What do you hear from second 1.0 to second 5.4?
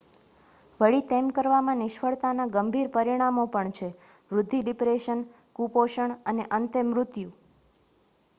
તેમ કરવામાં નિષ્ફળતાના ગંભીર પરિણામો પણ છે વૃદ્ધિ ડિપ્રેશન